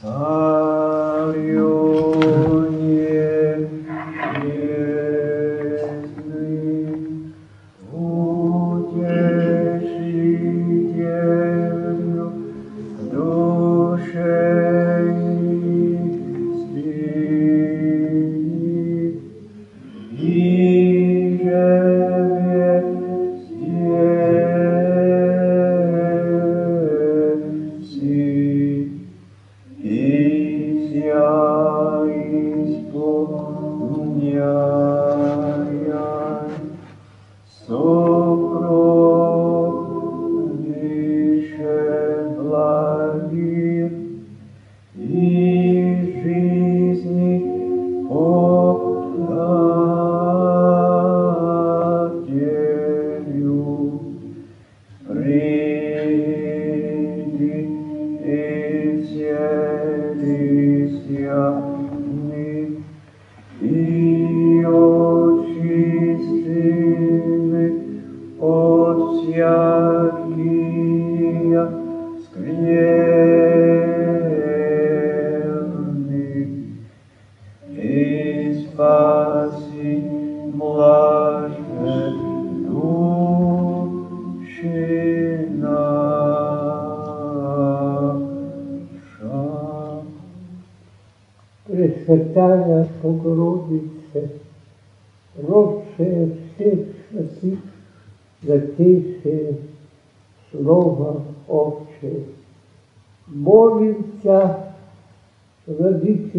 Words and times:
Sario. 0.00 1.87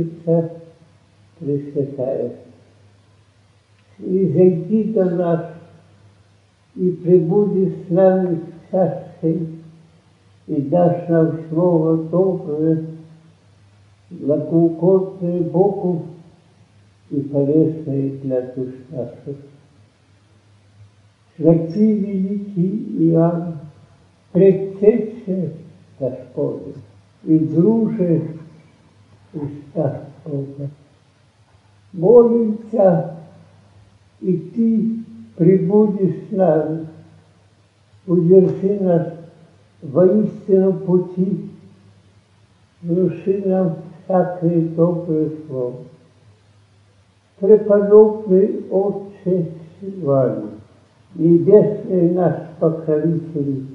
Владычица 0.09 0.51
Пресвятая, 1.39 2.33
и 3.99 4.25
зайди 4.27 4.83
до 4.91 5.05
нас, 5.05 5.45
и 6.75 6.91
пребуди 6.91 7.73
с 7.87 7.89
нами 7.89 8.35
в 8.35 8.71
царстве, 8.71 9.47
и 10.47 10.61
дашь 10.63 11.07
нам 11.07 11.39
Слово 11.49 12.03
доброе, 12.09 12.87
благоугодное 14.09 15.43
Богу 15.43 16.07
и 17.09 17.21
полезное 17.21 18.09
для 18.17 18.41
душ 18.53 18.73
наших. 18.89 19.37
Святый 21.37 21.99
великий 21.99 23.11
Иоанн, 23.11 23.59
предтече 24.33 25.53
Господа 25.97 26.73
и 27.23 27.39
друже 27.39 28.39
Христа 29.31 30.08
Бога. 30.25 30.69
Молимся, 31.93 33.15
и 34.21 34.37
Ты 34.37 34.99
прибудешь 35.35 36.27
с 36.29 36.31
нами, 36.31 36.87
удержи 38.05 38.79
нас 38.81 39.07
воистину 39.81 40.73
пути, 40.73 41.49
внуши 42.81 43.41
нам 43.45 43.77
всякое 44.03 44.61
доброе 44.61 45.31
слово. 45.47 45.75
Преподобный 47.39 48.65
Отче 48.69 49.51
Сильваний, 49.79 50.49
Небесный 51.15 52.11
наш 52.11 52.35
покровитель, 52.59 53.65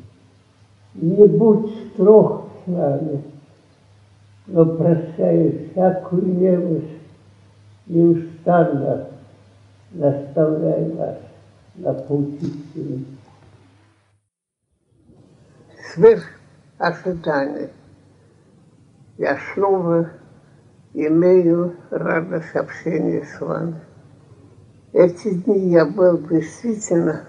не 0.94 1.26
будь 1.26 1.70
строг 1.92 2.44
с 2.64 2.70
нами, 2.70 3.22
но 4.46 4.66
прощай 4.66 5.70
всякую 5.70 6.26
немощь, 6.26 6.98
неустанно 7.86 9.08
наставляй 9.92 10.92
нас 10.92 11.18
на 11.76 11.94
путь 11.94 12.42
истины. 12.42 13.04
Сверх 15.92 16.24
ожиданий 16.78 17.70
я 19.16 19.38
снова 19.54 20.10
имею 20.92 21.76
радость 21.90 22.54
общения 22.54 23.24
с 23.24 23.40
вами. 23.40 23.80
Эти 24.92 25.34
дни 25.34 25.70
я 25.70 25.86
был 25.86 26.18
действительно 26.18 27.22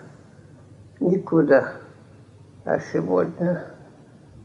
никуда, 1.00 1.74
а 2.64 2.80
сегодня 2.80 3.64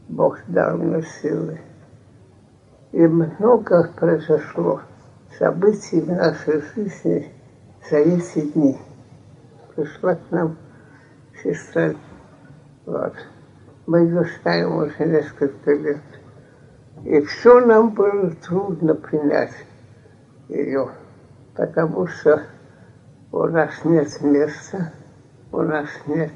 Бог 0.07 0.39
дал 0.47 0.77
мне 0.77 1.03
силы. 1.21 1.59
И 2.91 3.07
много 3.07 3.89
произошло 3.95 4.81
событий 5.37 6.01
в 6.01 6.09
нашей 6.09 6.61
жизни 6.61 7.31
за 7.89 7.97
эти 7.97 8.41
дни. 8.51 8.77
Пришла 9.75 10.15
к 10.15 10.31
нам 10.31 10.57
сестра 11.41 11.93
вот. 12.85 13.13
Мы 13.85 13.99
ее 14.01 14.25
знаем 14.41 14.75
уже 14.75 15.05
несколько 15.05 15.73
лет. 15.73 16.01
И 17.05 17.21
все 17.21 17.65
нам 17.65 17.91
было 17.91 18.31
трудно 18.31 18.95
принять 18.95 19.53
ее, 20.49 20.89
потому 21.55 22.07
что 22.07 22.43
у 23.31 23.43
нас 23.45 23.71
нет 23.85 24.21
места, 24.21 24.93
у 25.51 25.61
нас 25.61 25.87
нет 26.05 26.33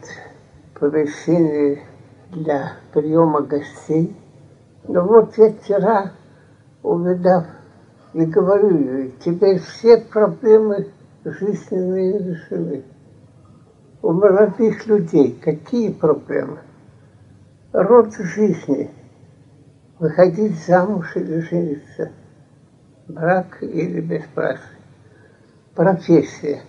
помещений 0.79 1.83
для 2.31 2.73
приема 2.93 3.41
гостей. 3.41 4.15
Но 4.87 5.01
вот 5.05 5.37
я 5.37 5.51
вчера, 5.51 6.11
увидав, 6.85 7.45
и 8.13 8.25
говорю 8.25 9.11
теперь 9.23 9.59
все 9.59 9.97
проблемы 9.97 10.87
жизненные 11.23 12.19
решены. 12.19 12.83
У 14.01 14.11
молодых 14.11 14.85
людей 14.85 15.39
какие 15.43 15.91
проблемы? 15.91 16.59
Род 17.73 18.13
жизни– 18.13 18.91
выходить 19.99 20.63
замуж 20.65 21.15
или 21.15 21.39
жениться, 21.39 22.11
брак 23.07 23.61
или 23.61 24.01
бесбрачный, 24.01 24.79
профессия. 25.73 26.61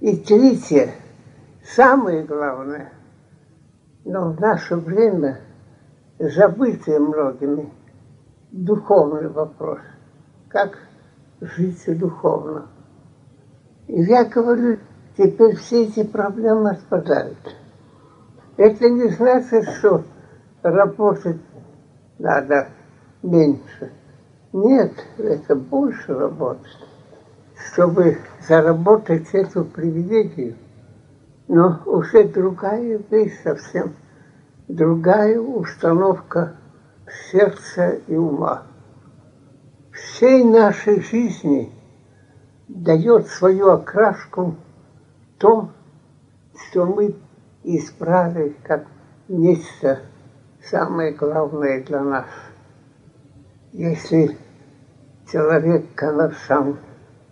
И 0.00 0.16
третье, 0.16 0.90
самое 1.64 2.24
главное, 2.24 2.92
но 4.04 4.32
в 4.32 4.40
наше 4.40 4.76
время 4.76 5.40
забытый 6.18 6.98
многими, 6.98 7.70
духовный 8.52 9.28
вопрос. 9.28 9.80
Как 10.48 10.78
жить 11.40 11.82
духовно? 11.98 12.68
И 13.88 14.02
я 14.02 14.24
говорю, 14.24 14.78
теперь 15.16 15.56
все 15.56 15.84
эти 15.84 16.04
проблемы 16.04 16.70
отпадают. 16.70 17.38
Это 18.58 18.88
не 18.90 19.08
значит, 19.08 19.64
что 19.78 20.04
работать 20.62 21.40
надо 22.18 22.68
меньше. 23.22 23.90
Нет, 24.52 24.92
это 25.16 25.56
больше 25.56 26.14
работать, 26.14 26.78
чтобы 27.72 28.18
заработать 28.46 29.28
эту 29.32 29.64
привилегию. 29.64 30.56
Но 31.48 31.80
уже 31.86 32.24
другая 32.28 33.00
вещь 33.10 33.42
совсем, 33.42 33.94
другая 34.68 35.40
установка 35.40 36.56
сердца 37.30 38.00
и 38.06 38.14
ума. 38.14 38.64
Всей 39.92 40.44
нашей 40.44 41.00
жизни 41.02 41.72
дает 42.68 43.28
свою 43.28 43.70
окраску 43.70 44.56
в 45.34 45.40
том, 45.40 45.72
что 46.54 46.86
мы 46.86 47.14
избрали 47.64 48.56
как 48.62 48.86
нечто 49.28 50.00
самое 50.62 51.12
главное 51.12 51.82
для 51.82 52.02
нас. 52.02 52.26
Если 53.72 54.36
человек 55.30 55.94
коммерсант, 55.94 56.78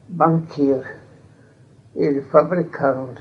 банкир 0.08 0.86
или 1.94 2.20
фабрикант, 2.20 3.18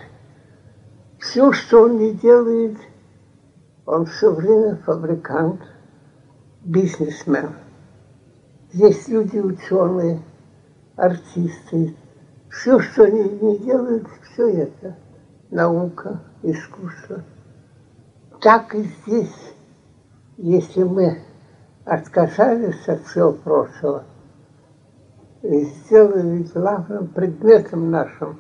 все, 1.20 1.52
что 1.52 1.84
он 1.84 1.98
не 1.98 2.14
делает, 2.14 2.78
он 3.86 4.06
все 4.06 4.34
время 4.34 4.78
фабрикант, 4.86 5.62
бизнесмен. 6.64 7.56
Есть 8.72 9.08
люди 9.08 9.38
ученые, 9.38 10.22
артисты. 10.96 11.96
Все, 12.50 12.80
что 12.80 13.04
они 13.04 13.24
не 13.24 13.58
делают, 13.60 14.08
все 14.24 14.50
это 14.64 14.98
наука, 15.50 16.22
искусство. 16.44 17.24
Так 18.42 18.74
и 18.76 18.84
здесь, 18.84 19.54
если 20.38 20.84
мы 20.84 21.20
отказались 21.86 22.88
от 22.88 23.02
всего 23.04 23.34
прошлого 23.34 24.04
и 25.42 25.64
сделали 25.64 26.44
главным 26.54 27.08
предметом 27.08 27.92
нашим 27.92 28.40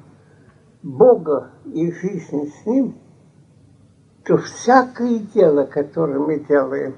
Бога 0.83 1.51
и 1.65 1.91
жизнь 1.91 2.51
с 2.51 2.65
Ним, 2.65 2.97
то 4.25 4.37
всякое 4.37 5.19
дело, 5.19 5.65
которое 5.65 6.19
мы 6.19 6.39
делаем, 6.39 6.95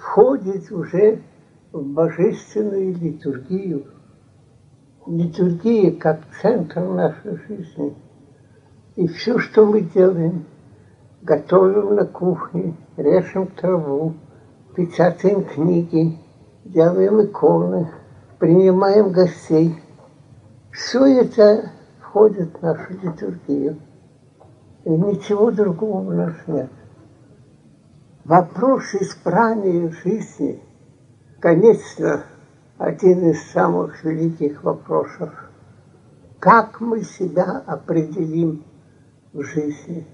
входит 0.00 0.72
уже 0.72 1.20
в 1.72 1.82
божественную 1.82 2.94
литургию. 2.94 3.84
Литургия 5.06 5.92
как 5.92 6.20
центр 6.40 6.80
нашей 6.80 7.36
жизни. 7.46 7.94
И 8.96 9.06
все, 9.08 9.38
что 9.38 9.66
мы 9.66 9.82
делаем, 9.82 10.46
готовим 11.22 11.94
на 11.94 12.06
кухне, 12.06 12.74
режем 12.96 13.46
траву, 13.48 14.14
печатаем 14.74 15.44
книги, 15.44 16.18
делаем 16.64 17.22
иконы, 17.22 17.90
принимаем 18.38 19.12
гостей. 19.12 19.76
Все 20.72 21.20
это 21.20 21.72
входит 22.00 22.56
в 22.56 22.62
нашу 22.62 22.92
литургию. 23.02 23.76
И 24.84 24.90
ничего 24.90 25.50
другого 25.50 26.08
у 26.08 26.12
нас 26.12 26.34
нет. 26.46 26.70
Вопрос 28.30 28.94
избрания 28.94 29.90
жизни, 29.90 30.62
конечно, 31.40 32.22
один 32.78 33.30
из 33.30 33.42
самых 33.50 34.04
великих 34.04 34.62
вопросов. 34.62 35.34
Как 36.38 36.80
мы 36.80 37.02
себя 37.02 37.64
определим 37.66 38.64
в 39.32 39.42
жизни? 39.42 40.06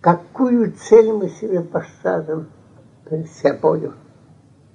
Какую 0.00 0.72
цель 0.72 1.12
мы 1.12 1.28
себе 1.28 1.60
поставим 1.60 2.48
перед 3.10 3.30
собой? 3.30 3.92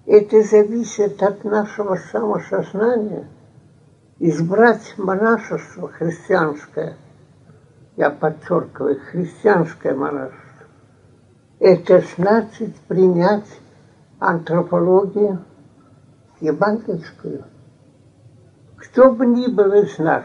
Это 0.05 0.43
зависит 0.43 1.23
от 1.23 1.43
нашего 1.43 1.95
самосознания. 1.95 3.29
Избрать 4.19 4.93
монашество 4.95 5.87
христианское, 5.87 6.97
я 7.95 8.11
подчеркиваю, 8.11 8.99
христианское 9.09 9.95
монашество, 9.95 10.48
это 11.59 12.01
значит 12.15 12.75
принять 12.87 13.47
антропологию 14.17 15.43
евангельскую. 16.39 17.43
Кто 18.77 19.11
бы 19.11 19.25
ни 19.25 19.47
был 19.47 19.73
из 19.73 19.97
нас, 19.97 20.23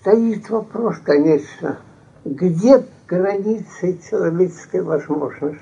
стоит 0.00 0.48
вопрос, 0.48 0.98
конечно, 1.04 1.78
где 2.24 2.84
границы 3.08 3.98
человеческой 4.08 4.82
возможности. 4.82 5.60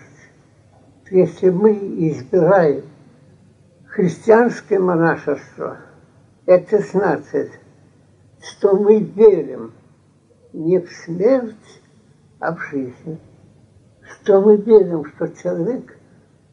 Если 1.10 1.48
мы 1.48 1.72
избираем 1.72 2.84
христианское 3.86 4.78
монашество, 4.78 5.78
это 6.44 6.80
значит, 6.80 7.50
что 8.42 8.76
мы 8.76 9.00
верим 9.00 9.72
не 10.52 10.80
в 10.80 10.90
смерть, 10.90 11.82
а 12.40 12.54
в 12.54 12.60
жизнь 12.70 13.18
что 14.26 14.40
мы 14.40 14.56
верим, 14.56 15.04
что 15.04 15.28
человек 15.28 15.96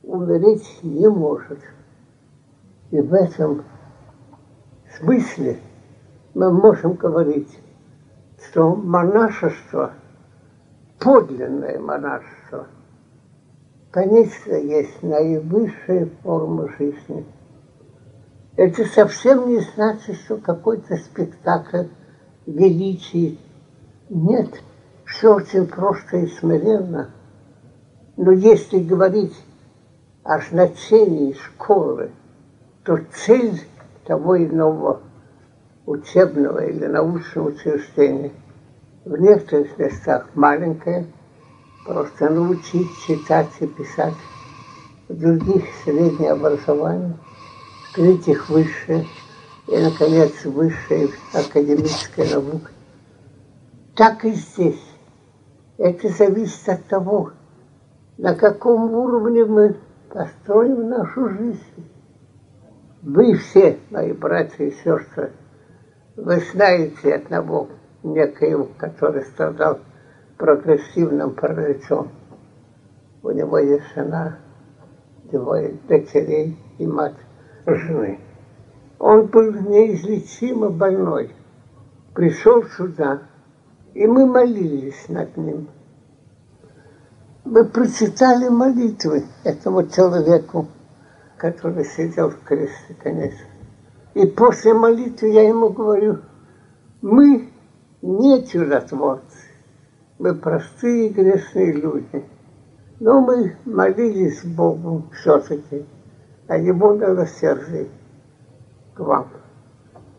умереть 0.04 0.80
не 0.84 1.10
может. 1.10 1.58
И 2.92 3.02
в 3.02 3.12
этом 3.16 3.64
смысле 4.96 5.58
мы 6.36 6.52
можем 6.52 6.94
говорить, 6.94 7.50
что 8.46 8.76
монашество, 8.76 9.94
подлинное 11.00 11.80
монашество, 11.80 12.68
конечно, 13.90 14.54
есть 14.54 15.02
наивысшая 15.02 16.10
форма 16.22 16.70
жизни. 16.78 17.26
Это 18.56 18.86
совсем 18.86 19.50
не 19.50 19.62
значит, 19.62 20.16
что 20.18 20.38
какой-то 20.38 20.96
спектакль 20.98 21.88
величий. 22.46 23.40
Нет, 24.10 24.62
все 25.06 25.34
очень 25.34 25.66
просто 25.66 26.18
и 26.18 26.28
смиренно– 26.28 27.10
но 28.18 28.32
если 28.32 28.80
говорить 28.80 29.36
о 30.24 30.40
значении 30.40 31.34
школы, 31.34 32.12
то 32.84 33.00
цель 33.26 33.62
того 34.06 34.38
иного 34.38 35.02
учебного 35.86 36.66
или 36.66 36.86
научного 36.86 37.50
учреждения 37.50 38.32
в 39.06 39.18
некоторых 39.18 39.78
местах 39.78 40.28
маленькая, 40.34 41.08
просто 41.86 42.30
научить 42.30 42.90
читать 43.06 43.50
и 43.60 43.68
писать, 43.68 44.14
в 45.10 45.20
других 45.20 45.66
среднее 45.84 46.32
образование, 46.32 47.18
в 47.90 47.96
третьих 47.96 48.50
высшее, 48.50 49.06
и, 49.68 49.78
наконец, 49.78 50.32
высшая 50.46 51.10
академическая 51.34 52.30
наука. 52.30 52.72
Так 53.96 54.24
и 54.26 54.32
здесь. 54.32 54.84
Это 55.78 56.08
зависит 56.10 56.68
от 56.70 56.86
того, 56.86 57.32
на 58.18 58.36
каком 58.36 58.94
уровне 58.94 59.46
мы 59.46 59.76
построим 60.12 60.90
нашу 60.90 61.30
жизнь. 61.30 61.90
Вы 63.02 63.36
все, 63.36 63.80
мои 63.90 64.14
братья 64.14 64.66
и 64.66 64.72
сестры, 64.72 65.32
вы 66.16 66.40
знаете 66.52 67.16
одного 67.16 67.70
некоего, 68.04 68.70
который 68.78 69.24
страдал 69.24 69.80
прогрессивным 70.38 71.34
параличом. 71.36 72.10
У 73.24 73.32
него 73.32 73.58
есть 73.58 73.94
жена, 73.96 74.38
двое 75.32 75.76
дочерей 75.88 76.58
и 76.78 76.86
мать 76.86 77.18
жены. 77.66 78.20
Он 79.00 79.26
был 79.26 79.52
неизлечимо 79.54 80.70
больной. 80.70 81.32
Пришел 82.14 82.64
сюда, 82.64 83.24
и 83.94 84.06
мы 84.06 84.28
молились 84.28 85.10
над 85.10 85.36
ним– 85.36 85.68
мы 87.46 87.66
прочитали 87.66 88.48
молитвы 88.48 89.26
этому 89.44 89.88
человеку, 89.88 90.68
который 91.38 91.86
сидел 91.86 92.30
в 92.30 92.40
кресле, 92.44 92.96
конечно. 93.02 93.46
И 94.14 94.26
после 94.28 94.74
молитвы 94.74 95.30
я 95.30 95.48
ему 95.48 95.70
говорю, 95.70 96.20
мы 97.02 97.50
не 98.02 98.46
чудотворцы, 98.46 99.48
мы 100.20 100.36
простые 100.36 101.10
грешные 101.10 101.74
люди. 101.74 102.26
Но 103.00 103.20
мы 103.20 103.58
молились 103.66 104.46
Богу 104.46 105.10
все-таки 105.12 105.86
о 106.48 106.58
Его 106.58 106.94
милосердии 106.94 107.90
к 108.94 109.00
вам. 109.00 109.28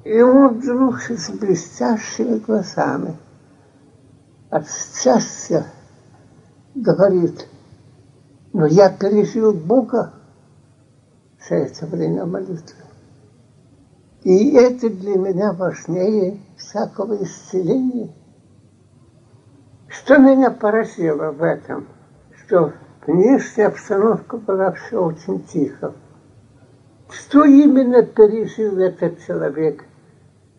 И 0.03 0.21
он 0.21 0.59
вдруг 0.59 1.01
с 1.01 1.31
блестящими 1.31 2.39
глазами 2.39 3.17
от 4.51 4.67
счастья 4.69 5.65
говорит, 6.75 7.49
но 8.53 8.67
я 8.67 8.91
пережил 8.91 9.53
Бога 9.53 10.13
за 11.49 11.57
это 11.57 11.87
время 11.87 12.25
молитвы. 12.27 12.85
И 14.23 14.55
это 14.55 14.89
для 14.89 15.17
меня 15.17 15.53
важнее 15.53 16.41
всякого 16.57 17.23
исцеления. 17.23 18.11
Что 19.89 20.17
меня 20.17 20.51
поразило 20.51 21.31
в 21.31 21.43
этом, 21.43 21.87
что 22.45 22.73
внешняя 23.07 23.67
обстановка 23.67 24.39
была 24.39 24.73
все 24.73 25.05
очень 25.05 25.45
тихо. 25.45 25.95
Что 27.11 27.45
именно 27.45 28.03
пережил 28.03 28.79
этот 28.79 29.25
человек, 29.25 29.85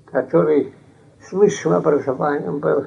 который 0.06 0.74
с 1.22 1.32
высшим 1.32 1.74
образованием 1.74 2.60
был, 2.60 2.86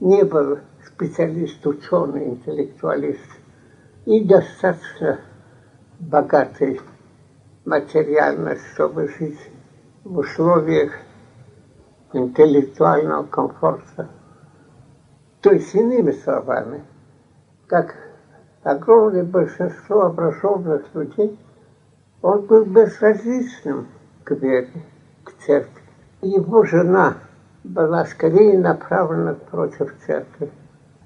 не 0.00 0.24
был 0.24 0.58
специалист, 0.88 1.64
ученый, 1.66 2.28
интеллектуалист 2.30 3.30
и 4.06 4.24
достаточно 4.24 5.20
богатый 6.00 6.80
материально, 7.64 8.56
чтобы 8.72 9.08
жить 9.08 9.38
в 10.04 10.18
условиях 10.18 10.92
интеллектуального 12.12 13.24
комфорта. 13.24 14.08
То 15.40 15.52
есть, 15.52 15.74
иными 15.74 16.12
словами, 16.12 16.82
как 17.66 17.94
огромное 18.62 19.24
большинство 19.24 20.06
образованных 20.06 20.94
людей, 20.94 21.38
Он 22.22 22.46
был 22.46 22.64
безразличным 22.64 23.88
к 24.24 24.32
вере, 24.32 24.82
к 25.24 25.32
церкви. 25.44 25.82
Его 26.22 26.64
жена 26.64 27.18
была 27.62 28.04
скорее 28.06 28.58
направлена 28.58 29.34
против 29.34 29.94
церкви. 30.04 30.50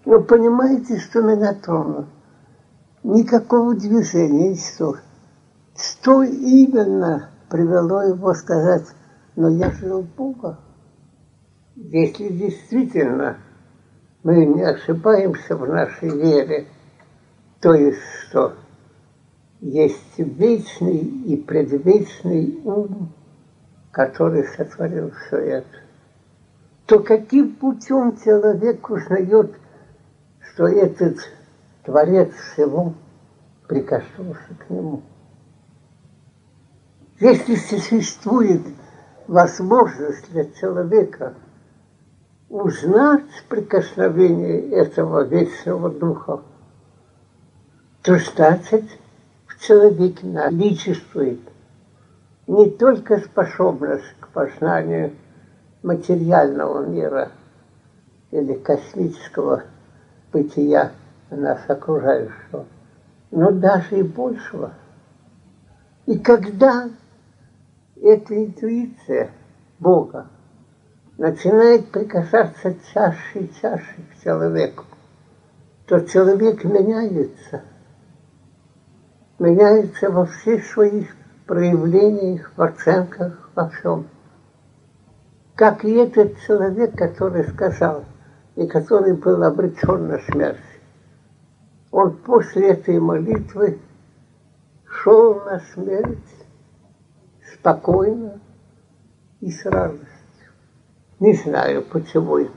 Но 0.04 0.20
понимаете, 0.20 0.98
что 0.98 1.22
тронуло? 1.54 2.08
Никакого 3.04 3.74
движения, 3.74 4.50
ничего. 4.50 4.96
Что 5.76 6.22
именно 6.22 7.30
привело 7.48 8.02
его 8.02 8.34
сказать, 8.34 8.86
но 9.36 9.48
я 9.48 9.70
жил 9.70 10.02
Бога. 10.16 10.58
Если 11.74 12.28
действительно 12.28 13.38
мы 14.22 14.44
не 14.44 14.62
ошибаемся 14.62 15.56
в 15.56 15.66
нашей 15.66 16.10
вере, 16.10 16.66
то 17.60 17.74
есть 17.74 18.02
что 18.28 18.54
есть 19.60 20.18
вечный 20.18 20.98
и 20.98 21.36
предвечный 21.36 22.60
ум, 22.64 23.12
который 23.92 24.44
сотворил 24.44 25.12
все 25.12 25.36
это, 25.36 25.76
то 26.86 26.98
каким 26.98 27.54
путем 27.54 28.16
человек 28.22 28.90
узнает, 28.90 29.54
что 30.52 30.66
этот 30.66 31.18
Творец 31.84 32.32
всего 32.34 32.94
прикоснулся 33.68 34.54
к 34.58 34.70
нему? 34.70 35.02
Если 37.20 37.54
существует 37.54 38.62
возможность 39.28 40.30
для 40.30 40.44
человека 40.52 41.34
узнать 42.48 43.44
прикосновение 43.48 44.70
этого 44.70 45.22
вечного 45.22 45.88
духа, 45.88 46.42
то 48.02 48.18
значит 48.18 48.84
в 49.46 49.58
человеке 49.60 50.26
наличествует 50.26 51.40
не 52.46 52.68
только 52.70 53.20
способность 53.20 54.16
к 54.20 54.28
познанию 54.28 55.12
материального 55.82 56.84
мира 56.84 57.30
или 58.32 58.54
космического 58.54 59.62
бытия 60.32 60.92
нас 61.30 61.60
окружающего, 61.68 62.66
но 63.30 63.50
даже 63.50 63.98
и 63.98 64.02
большего. 64.02 64.72
И 66.06 66.18
когда 66.18 66.88
эта 68.00 68.44
интуиция 68.44 69.30
Бога 69.78 70.26
начинает 71.18 71.90
прикасаться 71.90 72.74
чаще 72.92 73.40
и 73.40 73.52
чаще 73.60 74.02
к 74.10 74.22
человеку, 74.22 74.84
то 75.86 76.00
человек 76.00 76.64
меняется. 76.64 77.62
Меняется 79.38 80.10
во 80.10 80.26
всех 80.26 80.64
своих 80.64 81.14
проявлениях, 81.46 82.52
в 82.56 82.62
оценках, 82.62 83.50
во 83.54 83.68
всем. 83.68 84.06
Как 85.54 85.84
и 85.84 85.92
этот 85.92 86.38
человек, 86.46 86.96
который 86.96 87.44
сказал, 87.48 88.04
и 88.56 88.66
который 88.66 89.14
был 89.14 89.42
обречен 89.42 90.08
на 90.08 90.18
смерть. 90.18 90.58
Он 91.90 92.16
после 92.16 92.70
этой 92.70 92.98
молитвы 92.98 93.78
шел 94.86 95.40
на 95.40 95.60
смерть 95.74 96.18
спокойно 97.54 98.40
и 99.40 99.50
с 99.50 99.64
радостью. 99.64 100.08
Не 101.20 101.34
знаю 101.34 101.82
почему, 101.82 102.48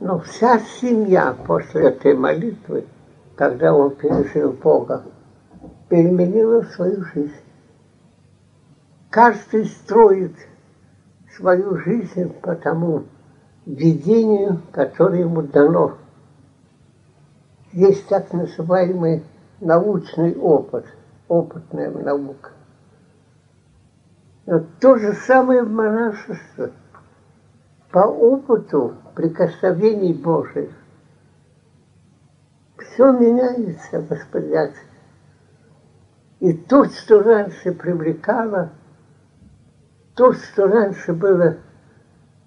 но 0.00 0.20
вся 0.20 0.58
семья 0.80 1.36
после 1.46 1.88
этой 1.88 2.14
молитвы, 2.14 2.86
когда 3.36 3.74
он 3.74 3.94
пережил 3.96 4.52
Бога, 4.52 5.04
переменила 5.88 6.62
свою 6.62 7.04
жизнь. 7.04 7.32
Каждый 9.10 9.66
строит 9.66 10.34
свою 11.36 11.76
жизнь 11.78 12.32
по 12.40 12.54
тому 12.54 13.04
видению, 13.66 14.62
которое 14.72 15.20
ему 15.20 15.42
дано. 15.42 15.98
Есть 17.72 18.08
так 18.08 18.32
называемый 18.32 19.24
научный 19.60 20.34
опыт, 20.36 20.86
опытная 21.28 21.90
наука. 21.90 22.52
Но 24.46 24.64
то 24.80 24.96
же 24.96 25.12
самое 25.12 25.62
в 25.64 25.70
монашестве. 25.70 26.72
По 27.90 28.06
опыту 28.06 28.94
прикосновений 29.14 30.12
Божьих 30.12 30.70
все 32.78 33.10
меняется 33.12 34.00
восприятие. 34.00 34.84
И 36.40 36.52
то, 36.52 36.84
что 36.84 37.22
раньше 37.22 37.72
привлекало, 37.72 38.70
то, 40.14 40.32
что 40.32 40.66
раньше 40.66 41.12
было 41.14 41.56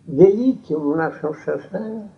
великим 0.09 0.91
в 0.91 0.95
нашем 0.95 1.35
сознании, 1.45 2.09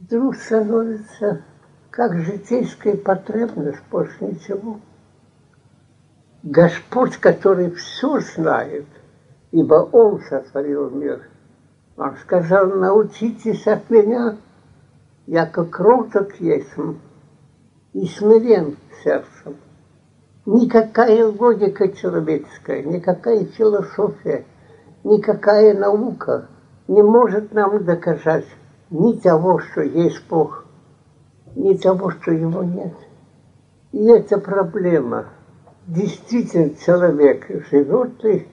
вдруг 0.00 0.36
становится 0.36 1.42
как 1.90 2.14
житейская 2.18 2.96
потребность, 2.96 3.82
больше 3.90 4.24
ничего. 4.24 4.80
Господь, 6.42 7.16
который 7.18 7.70
все 7.72 8.20
знает, 8.20 8.86
ибо 9.52 9.74
Он 9.92 10.20
сотворил 10.22 10.90
мир, 10.90 11.28
Он 11.96 12.16
сказал, 12.16 12.68
научитесь 12.68 13.66
от 13.66 13.88
меня, 13.90 14.36
я 15.26 15.46
как 15.46 15.70
кроток 15.70 16.34
есть 16.40 16.72
и 17.92 18.06
смирен 18.06 18.76
сердцем. 19.02 19.56
Никакая 20.46 21.26
логика 21.26 21.88
человеческая, 21.88 22.82
никакая 22.82 23.44
философия, 23.46 24.44
никакая 25.02 25.74
наука 25.74 26.48
не 26.88 27.02
может 27.02 27.52
нам 27.52 27.84
доказать 27.84 28.46
ни 28.90 29.14
того, 29.14 29.58
что 29.58 29.82
есть 29.82 30.22
Бог, 30.28 30.64
ни 31.54 31.74
того, 31.76 32.10
что 32.10 32.32
Его 32.32 32.62
нет. 32.62 32.94
И 33.92 34.04
это 34.06 34.38
проблема– 34.38 35.26
действительно 35.86 36.74
человек 36.76 37.46
живет 37.70 38.22
ли 38.24 38.48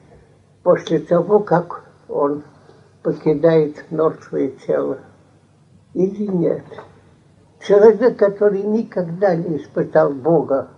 после 0.64 1.00
того, 1.00 1.40
как 1.40 1.84
он 2.08 2.44
покидает 3.04 3.86
мертвое 3.90 4.50
тело 4.66 5.00
или 5.94 6.28
нет. 6.28 6.64
Человек, 7.62 8.18
который 8.18 8.64
никогда 8.64 9.36
не 9.36 9.58
испытал 9.58 10.12
Бога, 10.14 10.70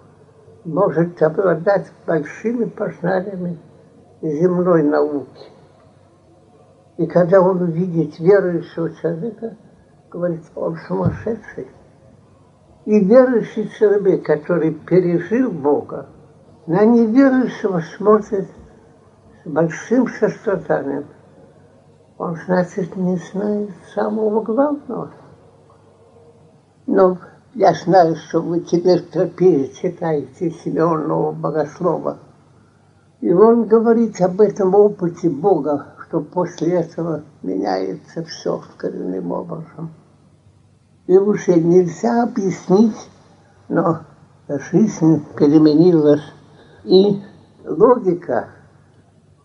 может 0.65 1.21
обладать 1.21 1.91
большими 2.05 2.65
познаниями 2.65 3.57
земной 4.21 4.83
науки. 4.83 5.49
И 6.97 7.07
когда 7.07 7.41
он 7.41 7.61
увидит 7.61 8.19
верующего 8.19 8.93
человека, 8.95 9.57
говорит, 10.11 10.43
он 10.55 10.77
сумасшедший. 10.87 11.67
И 12.85 12.99
верующий 12.99 13.69
человек, 13.79 14.25
который 14.25 14.73
пережил 14.73 15.51
Бога, 15.51 16.07
на 16.67 16.85
неверующего 16.85 17.81
смотрит 17.97 18.47
с 19.43 19.49
большим 19.49 20.07
состраданием. 20.07 21.05
Он, 22.17 22.37
значит, 22.45 22.95
не 22.95 23.17
знает 23.17 23.71
самого 23.95 24.41
главного. 24.41 25.11
Но 26.85 27.17
я 27.55 27.73
знаю, 27.73 28.15
что 28.15 28.41
вы 28.41 28.59
теперь 28.59 29.01
тропе 29.01 29.69
читаете 29.73 30.51
Симеонова 30.51 31.31
богослова. 31.31 32.19
И 33.21 33.31
он 33.31 33.65
говорит 33.65 34.19
об 34.21 34.41
этом 34.41 34.75
опыте 34.75 35.29
Бога, 35.29 35.92
что 36.13 36.21
после 36.21 36.73
этого 36.73 37.23
меняется 37.41 38.23
все 38.23 38.61
коренным 38.77 39.31
образом. 39.31 39.91
И 41.07 41.17
уже 41.17 41.55
нельзя 41.55 42.21
объяснить, 42.21 43.09
но 43.67 44.01
жизнь 44.47 45.25
переменилась 45.35 46.21
и 46.83 47.19
логика, 47.65 48.49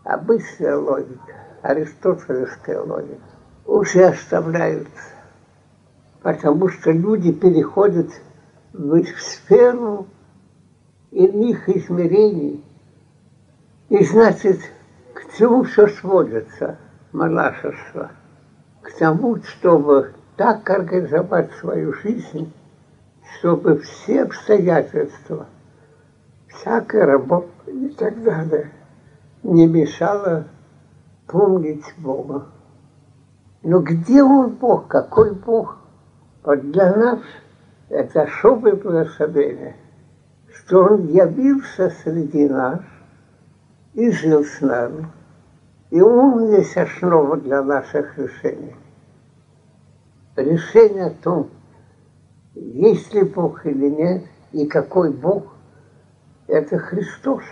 обычная 0.05 0.77
логика, 0.77 1.37
аристотелевская 1.63 2.83
логика, 2.83 3.23
уже 3.65 4.05
оставляются, 4.05 5.15
потому 6.23 6.69
что 6.69 6.91
люди 6.91 7.33
переходят 7.33 8.11
в 8.75 9.03
сферу 9.19 10.07
иных 11.13 11.67
измерений. 11.71 12.63
И 13.89 14.05
значит, 14.05 14.61
чему 15.39 15.63
все 15.63 15.87
сводится, 15.87 16.79
монашество? 17.13 18.11
К 18.83 18.99
тому, 18.99 19.37
чтобы 19.43 20.13
так 20.37 20.69
организовать 20.69 21.53
свою 21.53 21.93
жизнь, 21.95 22.53
чтобы 23.39 23.79
все 23.79 24.25
обстоятельства– 24.25 25.47
всякая 26.49 27.07
работа 27.07 27.71
и 27.71 27.89
так 27.91 28.23
далее 28.23 28.71
не 29.43 29.67
мешало 29.67 30.45
помнить 31.27 31.85
Бога. 31.99 32.47
Но 33.63 33.81
где 33.81 34.23
Он 34.23 34.51
Бог? 34.51 34.89
Какой 34.89 35.35
Бог? 35.35 35.79
Вот 36.45 36.71
для 36.71 36.95
нас 36.95 37.21
это 37.89 38.23
особое 38.23 38.75
благословение, 38.75 39.77
что 40.53 40.85
Он 40.85 41.07
явился 41.07 41.91
среди 42.03 42.49
нас 42.49 42.81
и 43.95 44.11
жил 44.11 44.45
с 44.45 44.61
нами. 44.61 45.07
И 45.91 46.01
он 46.01 46.51
есть 46.51 46.77
основа 46.77 47.37
для 47.39 47.63
наших 47.63 48.19
решений. 48.19 48.75
Решение 50.37 51.07
о 51.07 51.11
том, 51.11 51.51
есть 52.55 53.15
ли 53.15 53.23
Бог 53.23 53.65
или 53.65 53.89
нет, 53.89 54.25
и 54.53 54.67
какой 54.67 55.13
Бог, 55.13 55.45
это 56.47 56.79
Христос. 56.79 57.43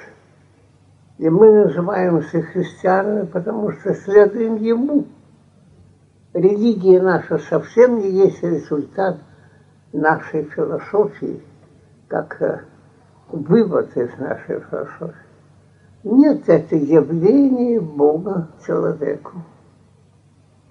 И 1.19 1.29
мы 1.29 1.65
называемся 1.65 2.43
христианами, 2.43 3.27
потому 3.27 3.73
что 3.73 3.95
следуем 3.95 4.57
Ему. 4.57 5.07
Религия 6.35 7.01
наша 7.01 7.39
совсем 7.39 7.99
не 7.99 8.11
есть 8.11 8.43
результат 8.43 9.19
нашей 9.93 10.45
философии, 10.45 11.43
как 12.09 12.41
э, 12.43 12.61
вывод 13.29 13.97
из 13.97 14.11
нашей 14.19 14.61
философии. 14.61 15.26
Нет, 16.09 16.49
это 16.49 16.77
явление 16.77 17.81
Бога 17.81 18.51
человеку. 18.65 19.43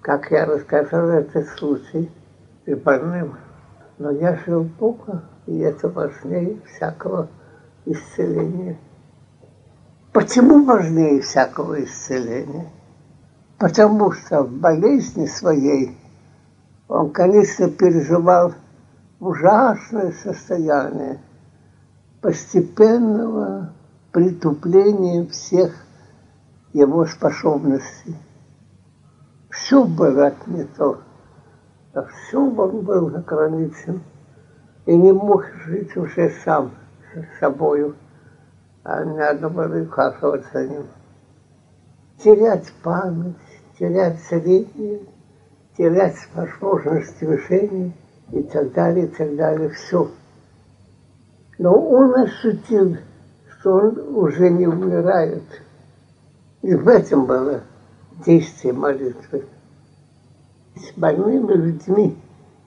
Как 0.00 0.30
я 0.30 0.46
рассказал 0.46 1.10
этот 1.10 1.46
случай 1.58 2.10
с 2.64 2.74
больным. 2.74 3.36
Но 3.98 4.12
я 4.12 4.38
жил 4.46 4.64
Бога, 4.64 5.24
и 5.44 5.58
это 5.58 5.90
важнее 5.90 6.58
всякого 6.64 7.28
исцеления. 7.84 8.78
Почему 10.14 10.64
важнее 10.64 11.20
всякого 11.20 11.84
исцеления? 11.84 12.70
Потому 13.58 14.12
что 14.12 14.42
в 14.42 14.50
болезни 14.50 15.26
своей 15.26 15.98
он, 16.88 17.10
конечно, 17.10 17.68
переживал 17.68 18.54
ужасное 19.20 20.12
состояние 20.12 21.20
постепенного 22.22 23.75
притупления 24.16 25.26
всех 25.26 25.74
его 26.72 27.04
способностей. 27.04 28.16
Все 29.50 29.84
было 29.84 30.28
отнято, 30.28 31.00
а 31.92 32.02
все 32.04 32.40
он 32.40 32.80
был 32.80 33.14
ограничен 33.14 34.02
и 34.86 34.96
не 34.96 35.12
мог 35.12 35.44
жить 35.66 35.94
уже 35.98 36.30
сам 36.46 36.70
с 37.12 37.40
собою 37.40 37.94
а 38.84 39.04
надо 39.04 39.50
было 39.50 39.82
ухаживать 39.82 40.46
за 40.50 40.64
ним. 40.66 40.86
Терять 42.24 42.72
память, 42.82 43.36
терять 43.78 44.18
зрение, 44.30 45.00
терять 45.76 46.26
возможность 46.34 47.18
движения 47.18 47.92
и 48.32 48.42
так 48.44 48.72
далее, 48.72 49.08
и 49.08 49.08
так 49.08 49.36
далее, 49.36 49.68
все. 49.68 50.10
Но 51.58 51.74
он 51.74 52.14
ощутил, 52.14 52.96
что 53.66 53.72
он 53.74 53.98
уже 54.16 54.48
не 54.48 54.68
умирает. 54.68 55.42
И 56.62 56.72
в 56.72 56.86
этом 56.86 57.26
было 57.26 57.62
действие 58.24 58.72
молитвы. 58.72 59.44
С 60.76 60.96
больными 60.96 61.52
людьми 61.52 62.16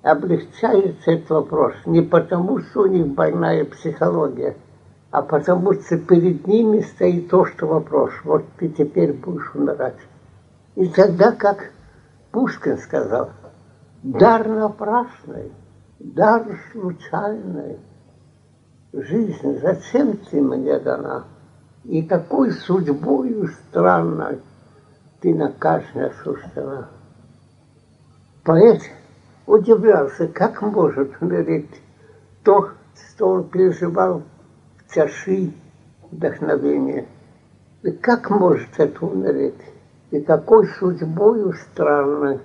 облегчается 0.03 1.11
этот 1.11 1.29
вопрос 1.29 1.73
не 1.85 2.01
потому, 2.01 2.59
что 2.59 2.81
у 2.81 2.87
них 2.87 3.07
больная 3.07 3.63
психология– 3.63 4.57
а 5.11 5.23
потому 5.23 5.73
что 5.73 5.97
перед 5.97 6.45
ними 6.45 6.81
стоит 6.81 7.31
то, 7.31 7.43
что 7.43 7.65
вопрос, 7.65 8.11
вот 8.23 8.45
ты 8.59 8.69
теперь 8.69 9.11
будешь 9.11 9.55
умирать. 9.55 9.97
И 10.75 10.87
тогда, 10.89 11.31
как 11.31 11.71
Пушкин 12.31 12.77
сказал, 12.77 13.31
дар 14.03 14.47
напрасный, 14.47 15.51
дар 15.97 16.45
случайный, 16.71 17.79
жизнь 18.93 19.59
зачем 19.61 20.17
ты 20.17 20.41
мне 20.41 20.79
дана? 20.79 21.25
И 21.83 22.01
какой 22.03 22.51
судьбою 22.51 23.47
странной 23.47 24.39
ты 25.21 25.33
на 25.33 25.51
каждой 25.51 26.09
осуждена. 26.09 26.89
Поэт 28.43 28.81
удивлялся, 29.45 30.27
как 30.27 30.61
может 30.61 31.11
умереть 31.21 31.81
то, 32.43 32.69
что 32.95 33.29
он 33.29 33.49
переживал 33.49 34.23
чаши 34.93 35.53
вдохновения. 36.11 37.07
И 37.83 37.91
как 37.91 38.29
может 38.29 38.69
это 38.77 39.05
умереть? 39.05 39.61
И 40.11 40.21
какой 40.21 40.67
судьбою 40.67 41.53
странной 41.53 42.39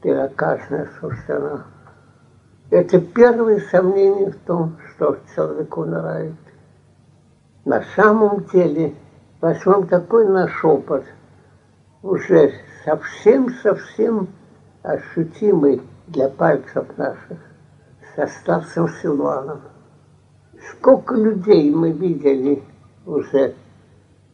ты 0.00 0.12
окажешь 0.14 0.90
суждена? 1.00 1.66
Это 2.72 3.02
первое 3.02 3.60
сомнение 3.70 4.30
в 4.30 4.36
том, 4.46 4.78
что 4.88 5.18
человек 5.36 5.76
умирает. 5.76 6.32
На 7.66 7.82
самом 7.94 8.46
деле, 8.46 8.94
возьмем 9.42 9.86
такой 9.86 10.26
наш 10.26 10.64
опыт, 10.64 11.04
уже 12.02 12.50
совсем-совсем 12.86 14.28
ощутимый 14.82 15.82
для 16.06 16.30
пальцев 16.30 16.86
наших, 16.96 17.40
со 18.16 18.26
старцем 18.26 18.88
Силуаном. 19.02 19.60
Сколько 20.70 21.14
людей 21.14 21.74
мы 21.74 21.92
видели 21.92 22.62
уже 23.04 23.54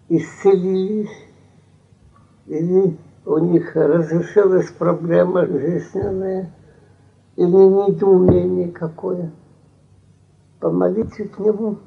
исцелились, 0.08 1.26
или 2.46 2.96
у 3.26 3.38
них 3.38 3.74
разрешилась 3.74 4.70
проблема 4.70 5.44
жизненная, 5.44 6.52
или 7.38 7.54
недоумение 7.54 8.72
какое. 8.72 9.30
Помолиться 10.58 11.24
к 11.24 11.38
Нему. 11.38 11.78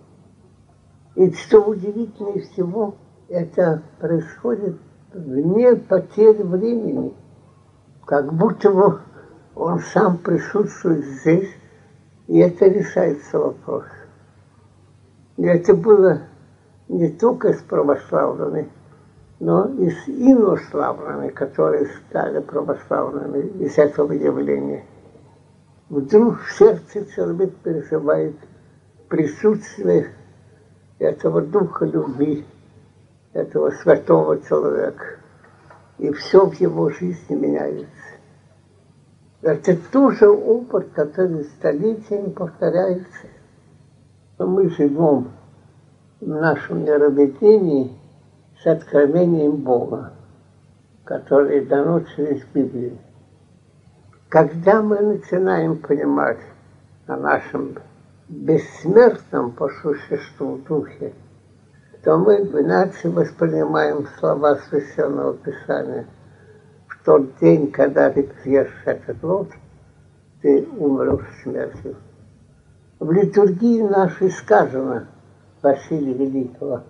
И 1.16 1.30
что 1.34 1.60
удивительнее 1.60 2.40
всего, 2.40 2.96
это 3.28 3.84
происходит 4.00 4.78
вне 5.14 5.76
потери 5.76 6.42
времени. 6.42 7.14
Как 8.06 8.34
будто 8.34 8.72
бы 8.72 9.02
он 9.54 9.80
сам 9.80 10.20
присутствует 10.20 11.04
здесь, 11.04 11.50
и 12.28 12.38
это 12.38 12.68
решается 12.68 13.38
вопрос. 13.38 13.84
И 15.36 15.44
это 15.44 15.74
было 15.74 16.22
не 16.88 17.10
только 17.10 17.52
с 17.52 17.62
православными, 17.64 18.70
но 19.42 19.66
и 19.68 19.90
с 19.90 20.08
инославными, 20.08 21.28
которые 21.28 21.88
стали 22.08 22.40
православными 22.40 23.66
из 23.66 23.78
этого 23.78 24.14
явления. 24.14 24.86
Вдруг 25.92 26.40
сердце 26.58 27.06
человек 27.14 27.54
переживает 27.58 28.38
присутствие 29.10 30.14
этого 31.00 31.42
духа 31.42 31.84
любви, 31.84 32.46
этого 33.34 33.72
святого 33.72 34.42
человека. 34.42 35.18
И 35.98 36.10
все 36.14 36.46
в 36.46 36.54
его 36.62 36.90
жизни 36.92 37.36
меняется. 37.36 37.90
Это 39.42 39.76
тоже 39.92 40.30
опыт, 40.30 40.94
который 40.94 41.44
столетиями 41.44 42.30
повторяется 42.30 43.28
мы 44.40 44.70
живем 44.70 45.34
в 46.22 46.26
нашем 46.26 46.86
мировоззрении 46.86 47.92
с 48.64 48.66
откровением 48.66 49.58
Бога, 49.58 50.14
которое 51.04 51.66
дано 51.66 52.00
через 52.16 52.42
Библию. 52.54 52.98
Когда 54.32 54.82
мы 54.82 54.98
начинаем 55.02 55.78
понимать 55.78 56.40
о 57.06 57.18
нашем 57.18 57.76
бессмертном 58.30 59.52
по 59.52 59.68
существу 59.68 60.56
духе, 60.70 61.12
то 62.02 62.18
мы 62.18 62.38
иначе 62.38 63.10
воспринимаем 63.10 64.08
слова 64.18 64.56
Священного 64.70 65.34
Писания. 65.34 66.06
В 66.88 67.04
тот 67.04 67.40
день, 67.42 67.74
когда 67.74 68.10
ты 68.10 68.30
съешь 68.42 68.72
этот 68.86 69.22
лот, 69.22 69.50
ты 70.42 70.66
умрешь 70.78 71.28
смертью. 71.44 71.98
В 73.02 73.12
литургии 73.12 73.82
нашей 73.82 74.32
сказано 74.32 75.10
Василия 75.62 76.14
Великого, 76.14 76.84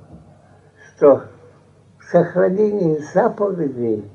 что 0.95 1.23
в 1.97 2.03
сохранении 2.03 2.99
заповедей 3.15 4.05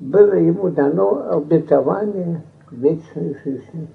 было 0.00 0.32
ему 0.32 0.70
дано 0.70 1.36
обетование 1.36 2.42
вечной 2.72 3.36
жизни. 3.44 3.88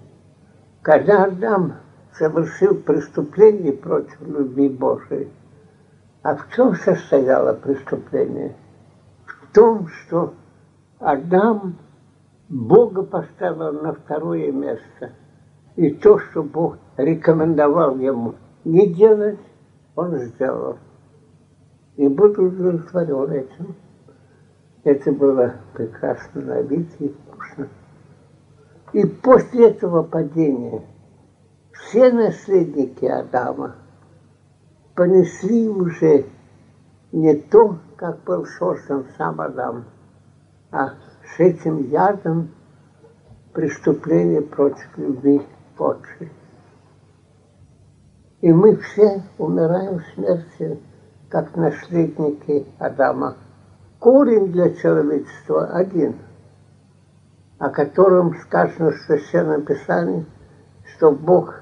Когда 0.82 1.26
Адам 1.26 1.76
совершил 2.13 2.76
преступление 2.76 3.74
против 3.74 4.22
любви 4.22 4.70
Божией, 4.70 5.30
а 6.24 6.36
в 6.36 6.48
чем 6.56 6.76
состояло 6.76 7.54
преступление? 7.54 8.56
В 9.26 9.54
том, 9.54 9.88
что 9.88 10.34
Адам 11.00 11.76
Бога 12.50 13.04
поставил 13.04 13.74
на 13.74 13.94
второе 13.94 14.52
место– 14.52 15.12
и 15.78 15.92
то, 15.92 16.18
что 16.20 16.44
Бог 16.44 16.78
рекомендовал 16.98 17.98
ему 17.98 18.34
не 18.66 18.92
делать, 18.94 19.40
он 19.96 20.18
сделал. 20.18 20.78
И 21.96 22.08
был 22.08 22.32
удовлетворен 22.32 23.32
этим. 23.32 23.76
Это 24.84 25.12
было 25.12 25.54
прекрасно 25.74 26.42
на 26.42 26.62
вид 26.62 26.88
и 27.00 27.10
вкусно. 27.10 27.70
И 28.93 29.06
после 29.06 29.69
этого 29.69 30.04
падения 30.04 30.82
все 31.71 32.12
наследники 32.12 33.06
Адама 33.06 33.76
понесли 34.95 35.67
уже 35.67 36.26
не 37.12 37.36
то, 37.36 37.78
как 37.95 38.23
был 38.23 38.45
создан 38.45 39.06
сам 39.17 39.41
Адам, 39.41 39.86
а 40.71 40.93
с 41.36 41.39
этим 41.39 41.89
ядом 41.89 42.50
преступление 43.54 44.41
против 44.41 44.97
любви 44.97 45.41
Божьей. 45.78 46.32
И 48.41 48.52
мы 48.52 48.76
все 48.78 49.23
умираем 49.38 50.02
смертью, 50.13 50.80
как 51.30 51.56
наследники 51.56 52.65
Адама. 52.80 53.36
Корень 54.00 54.52
для 54.52 54.73
человечества 54.76 55.65
один, 55.73 56.17
о 57.60 57.70
котором 57.70 58.36
сказано 58.41 58.91
в 58.91 58.98
Священном 59.02 59.63
Писании, 59.63 60.26
что 60.96 61.12
Бог, 61.12 61.56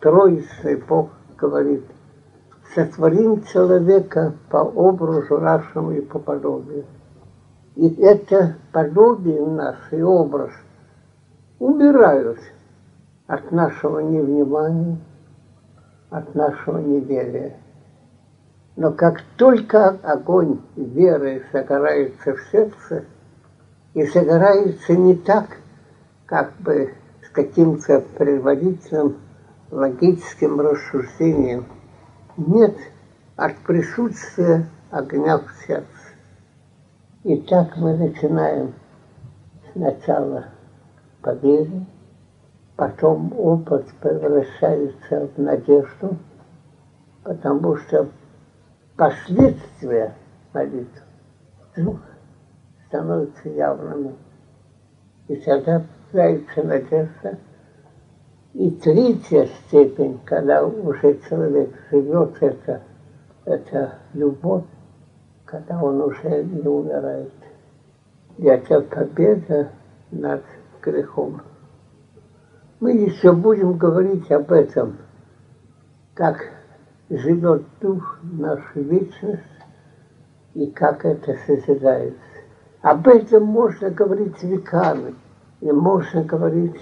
Троицый 0.00 0.76
Бог, 0.76 1.10
говорит, 1.36 1.84
сотворим 2.74 3.42
человека 3.44 4.34
по 4.50 4.58
образу 4.58 5.38
нашему 5.38 5.92
и 5.92 6.00
по 6.00 6.18
подобию. 6.18 6.84
И 7.74 7.88
это 8.02 8.56
подобие 8.72 9.44
наш 9.44 9.76
и 9.90 10.02
образ 10.02 10.52
умирают 11.58 12.38
от 13.26 13.50
нашего 13.52 14.00
невнимания, 14.00 14.98
от 16.10 16.34
нашего 16.34 16.78
неверия. 16.78 17.56
Но 18.76 18.92
как 18.92 19.22
только 19.36 19.90
огонь 20.02 20.60
веры 20.76 21.44
загорается 21.52 22.34
в 22.34 22.40
сердце, 22.50 23.04
и 23.94 24.06
загорается 24.06 24.96
не 24.96 25.14
так, 25.14 25.58
как 26.26 26.56
бы 26.58 26.94
с 27.24 27.28
каким-то 27.30 28.00
предварительным 28.16 29.18
логическим 29.70 30.60
рассуждением, 30.60 31.66
нет 32.36 32.76
от 33.36 33.56
присутствия 33.58 34.66
огня 34.90 35.38
в 35.38 35.50
сердце. 35.66 35.86
И 37.24 37.36
так 37.36 37.76
мы 37.76 37.96
начинаем 37.96 38.74
сначала 39.72 40.46
по 41.22 41.34
вере, 41.34 41.86
потом 42.76 43.32
опыт 43.38 43.86
превращается 44.00 45.28
в 45.28 45.38
надежду, 45.38 46.16
потому 47.22 47.76
что 47.76 48.08
последствия 48.96 50.14
молитвы 50.52 51.02
вдруг 51.74 52.00
становятся 52.92 53.48
явными. 53.48 54.14
И 55.28 55.36
тогда 55.36 55.82
появляется 56.10 56.62
надежда. 56.62 57.38
И 58.52 58.70
третья 58.70 59.46
степень, 59.46 60.20
когда 60.26 60.62
уже 60.62 61.18
человек 61.26 61.70
живет 61.90 62.36
это, 62.40 62.82
это 63.46 63.98
любовь, 64.12 64.64
когда 65.46 65.82
он 65.82 66.02
уже 66.02 66.44
не 66.44 66.68
умирает. 66.68 67.32
И 68.36 68.44
это 68.44 68.82
победа 68.82 69.70
над 70.10 70.42
грехом. 70.82 71.40
Мы 72.80 72.92
еще 72.92 73.32
будем 73.32 73.78
говорить 73.78 74.30
об 74.30 74.52
этом, 74.52 74.98
как 76.14 76.36
живет 77.08 77.64
дух 77.80 78.18
наша 78.22 78.80
вечность 78.80 79.42
и 80.52 80.66
как 80.66 81.06
это 81.06 81.38
созидается. 81.46 82.31
Об 82.82 83.06
этом 83.06 83.44
можно 83.44 83.90
говорить 83.90 84.42
веками, 84.42 85.14
и 85.60 85.70
можно 85.70 86.24
говорить 86.24 86.80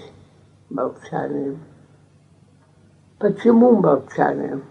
молчанием. 0.69 1.59
Почему 3.19 3.75
молчанием? 3.75 4.63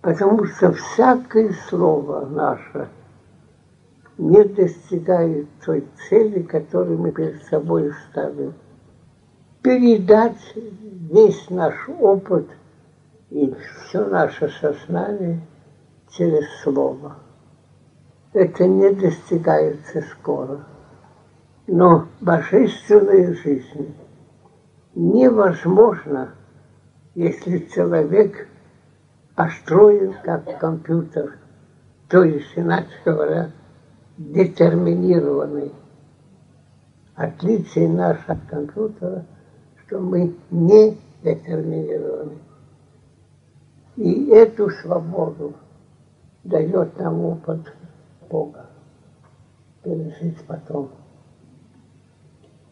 Потому 0.00 0.44
что 0.46 0.72
всякое 0.72 1.52
слово 1.68 2.26
наше 2.26 2.88
не 4.18 4.42
достигает 4.42 5.46
той 5.64 5.86
цели, 6.08 6.42
которую 6.42 6.98
мы 6.98 7.12
перед 7.12 7.44
собой 7.44 7.92
ставим. 8.10 8.54
Передать 9.62 10.54
весь 10.56 11.48
наш 11.50 11.88
опыт 12.00 12.48
и 13.30 13.54
все 13.54 14.04
наше 14.06 14.48
сознание 14.60 15.40
через 16.10 16.44
слово. 16.62 17.14
Это 18.32 18.64
не 18.66 18.92
достигается 18.92 20.02
скоро. 20.12 20.64
Но 21.66 22.06
божественная 22.20 23.34
жизнь 23.34 23.94
невозможна, 24.94 26.34
если 27.14 27.58
человек 27.74 28.48
построен 29.34 30.14
как 30.24 30.58
компьютер, 30.60 31.38
то 32.08 32.22
есть, 32.22 32.52
иначе 32.54 32.90
говоря, 33.04 33.50
детерминированный. 34.16 35.72
Отличие 37.14 37.88
нашего 37.88 38.38
компьютера, 38.48 39.26
что 39.86 39.98
мы 39.98 40.34
не 40.50 40.96
детерминированы. 41.22 42.38
И 43.96 44.26
эту 44.28 44.70
свободу 44.70 45.54
дает 46.44 46.98
нам 46.98 47.20
опыт 47.24 47.60
Бога 48.30 48.66
пережить 49.82 50.42
потом. 50.46 50.90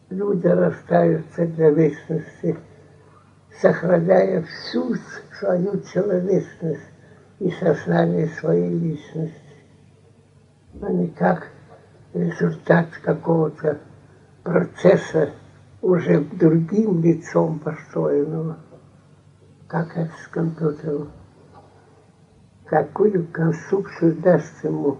Люди 0.09 0.47
рождаются 0.47 1.45
для 1.45 1.69
вечности– 1.69 2.57
сохраняя 3.61 4.43
всю 4.43 4.95
свою 5.37 5.81
человечность 5.81 6.81
и 7.39 7.49
сознание 7.51 8.27
своей 8.27 8.73
личности, 8.77 9.35
а 10.81 10.91
не 10.91 11.07
как 11.07 11.47
результат 12.13 12.87
какого-то 13.03 13.79
процесса 14.43 15.31
уже 15.81 16.21
другим 16.21 17.01
лицом 17.01 17.59
построенного, 17.59 18.57
как 19.67 19.95
это 19.97 20.11
с 20.23 20.27
компьютером. 20.27 21.11
Какую 22.65 23.27
конструкцию 23.27 24.15
даст 24.21 24.63
ему 24.63 24.99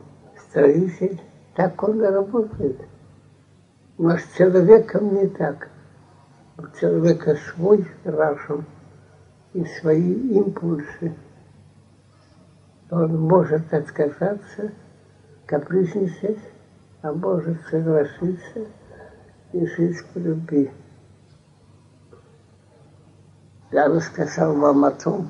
строитель, 0.49 1.21
так 1.55 1.81
он 1.83 2.01
работает. 2.01 2.79
Но 3.97 4.17
с 4.17 4.23
человеком 4.37 5.13
не 5.13 5.27
так 5.27 5.69
у 6.57 6.67
человека 6.79 7.35
свой 7.35 7.87
разум 8.03 8.65
и 9.53 9.65
свои 9.65 10.13
импульсы. 10.37 11.15
Он 12.91 13.19
может 13.19 13.73
отказаться, 13.73 14.71
капризничать, 15.45 16.39
а 17.01 17.13
может 17.13 17.61
согласиться 17.69 18.65
и 19.53 19.65
жить 19.65 20.05
по 20.13 20.17
любви. 20.19 20.71
Я 23.71 23.87
рассказал 23.87 24.55
вам 24.55 24.83
о 24.85 24.91
том, 24.91 25.29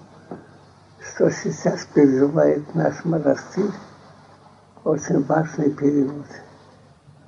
что 1.01 1.29
сейчас 1.29 1.85
переживает 1.93 2.73
наш 2.73 3.03
монастырь, 3.03 3.71
очень 4.83 5.23
важный 5.25 5.71
период. 5.71 6.25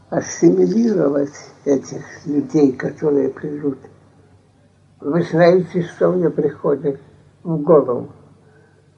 Ассимилировать 0.09 1.35
этих 1.65 2.03
людей, 2.25 2.73
которые 2.73 3.29
придут 3.29 3.77
вы 5.01 5.23
знаете, 5.23 5.81
что 5.81 6.11
мне 6.11 6.29
приходит 6.29 7.01
в 7.41 7.57
голову? 7.57 8.09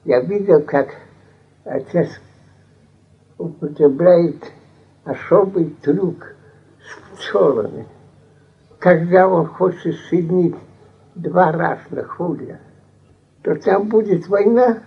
Я 0.04 0.20
видел, 0.20 0.60
как 0.62 0.88
отец 1.64 2.10
употребляет 3.38 4.44
особый 5.04 5.70
трюк 5.80 6.34
с 6.78 7.16
пчелами. 7.16 7.86
Когда 8.78 9.26
он 9.26 9.46
хочет 9.46 9.96
соединить 10.10 10.56
два 11.14 11.52
разных 11.52 12.20
улья, 12.20 12.60
то 13.42 13.54
там 13.54 13.88
будет 13.88 14.28
война 14.28 14.80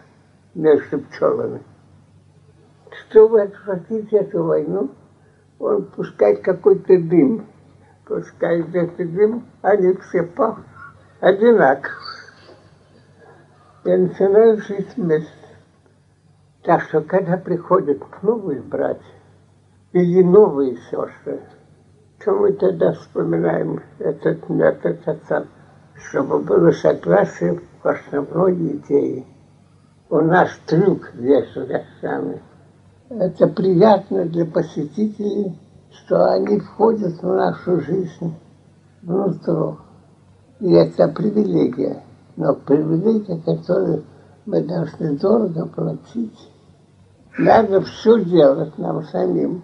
между 0.53 0.99
пчелами. 0.99 1.63
Чтобы 3.10 3.41
отвратить 3.41 4.12
эту 4.12 4.43
войну, 4.43 4.91
он 5.60 5.86
пускает 5.86 6.41
какой-то 6.41 6.98
дым. 7.00 7.46
Пускает 8.06 8.74
этот 8.74 9.13
дым, 9.13 9.46
они 9.62 9.93
все 9.93 10.24
пахнут 10.24 10.65
одинаково. 11.20 11.96
И 13.86 13.96
начинают 13.96 14.63
жить 14.65 14.96
вместе. 14.98 15.32
Так 16.63 16.82
что, 16.84 17.02
когда 17.02 17.38
приходят 17.38 18.02
новые 18.22 18.62
братья 18.62 19.02
или 19.93 20.22
новые 20.22 20.78
сестры, 20.91 21.39
то 22.24 22.32
мы 22.34 22.52
тогда 22.54 22.91
вспоминаем 22.91 23.82
этот 24.00 24.50
метод 24.50 25.08
отца, 25.08 25.46
чтобы 25.96 26.39
было 26.39 26.72
согласие 26.72 27.62
в 27.82 27.88
основной 27.88 28.54
идее. 28.54 29.26
У 30.10 30.20
нас 30.20 30.50
трюк 30.65 31.13
весь 31.13 31.54
сами. 32.02 32.41
Это 33.10 33.48
приятно 33.48 34.26
для 34.26 34.46
посетителей, 34.46 35.58
что 35.91 36.30
они 36.32 36.60
входят 36.60 37.22
в 37.22 37.26
нашу 37.26 37.80
жизнь 37.80 38.36
внутрь. 39.02 39.76
И 40.60 40.74
это 40.74 41.08
привилегия. 41.08 42.04
Но 42.36 42.54
привилегия, 42.54 43.39
которую 43.39 44.04
мы 44.46 44.62
должны 44.62 45.17
дорого 45.17 45.65
платить, 45.67 46.38
Надо 47.38 47.82
все 47.82 48.24
делать 48.26 48.78
нам 48.78 49.04
самим. 49.06 49.63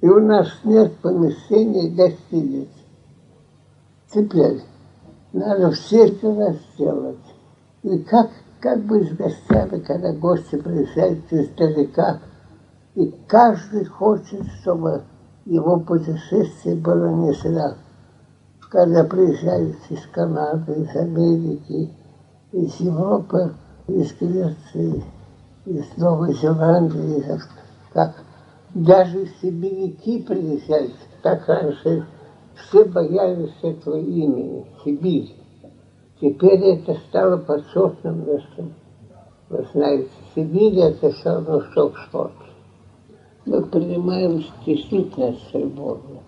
И 0.00 0.08
у 0.08 0.20
нас 0.20 0.48
нет 0.64 0.96
помещения 0.96 1.88
гостиниц. 1.88 2.68
Теперь 4.12 4.60
надо 5.32 5.70
все 5.70 6.08
это 6.08 6.58
сделать. 6.74 7.18
И 7.84 7.98
как, 8.00 8.30
как 8.60 8.80
быть 8.84 9.08
с 9.08 9.16
гостями, 9.16 9.80
когда 9.80 10.12
гости 10.12 10.56
приезжают 10.56 11.20
издалека, 11.30 12.20
и 13.00 13.14
каждый 13.26 13.86
хочет, 13.86 14.44
чтобы 14.60 15.04
его 15.46 15.80
путешествие 15.80 16.76
было 16.76 17.08
не 17.08 17.32
зря. 17.32 17.74
Когда 18.70 19.04
приезжают 19.04 19.78
из 19.88 20.06
Канады, 20.12 20.74
из 20.74 20.94
Америки, 20.94 21.90
из 22.52 22.78
Европы, 22.78 23.54
из 23.86 24.12
Греции, 24.20 25.02
из 25.64 25.96
Новой 25.96 26.34
Зеландии, 26.34 27.24
как 27.94 28.16
даже 28.74 29.26
сибиряки 29.40 30.22
приезжают, 30.22 30.92
так 31.22 31.48
раньше 31.48 32.04
все 32.54 32.84
боялись 32.84 33.56
этого 33.62 33.96
имени, 33.96 34.66
Сибирь. 34.84 35.34
Теперь 36.20 36.62
это 36.64 37.00
стало 37.08 37.38
почетным 37.38 38.26
местом. 38.30 38.74
Вы 39.48 39.66
знаете, 39.72 40.10
Сибирь 40.34 40.78
это 40.80 41.10
все 41.12 41.30
равно, 41.30 41.62
что 41.62 41.86
Оксфорд. 41.86 42.49
Мы 43.50 43.62
принимаем 43.62 44.44
действительно 44.64 45.34
свободно. 45.50 46.20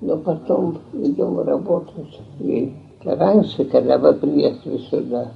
Но 0.00 0.16
потом 0.16 0.78
идем 0.94 1.38
работать. 1.38 2.18
И 2.38 2.72
раньше, 3.04 3.66
когда 3.66 3.98
вы 3.98 4.14
приехали 4.14 4.78
сюда, 4.90 5.32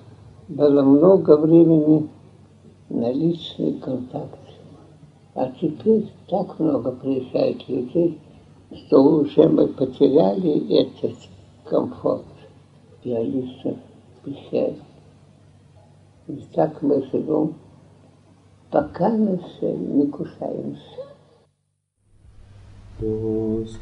было 0.49 0.83
много 0.83 1.37
времени 1.37 2.09
на 2.89 3.13
личный 3.13 3.75
контакт. 3.81 4.39
А 5.35 5.53
теперь 5.61 6.11
так 6.31 6.59
много 6.59 6.91
приезжает 6.93 7.69
людей, 7.69 8.19
что 8.75 9.03
уже 9.03 9.47
мы 9.47 9.69
потеряли 9.69 10.75
этот 10.75 11.19
комфорт 11.65 12.25
для 13.03 13.23
личных 13.23 13.77
бесед. 14.25 14.77
И 16.29 16.45
так 16.55 16.81
мы 16.81 17.07
живем, 17.13 17.57
пока 18.75 19.09
все 19.39 19.73
не 19.73 20.09
кусаемся. 20.09 20.81
Господь 22.99 23.79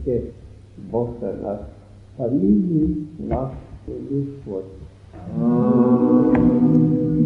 Христе, 0.04 0.32
Боже 0.90 1.36
наш, 1.42 1.60
помилуй 2.16 3.06
нас, 3.18 3.50
Господь. 3.86 4.64
Amen. 5.28 7.19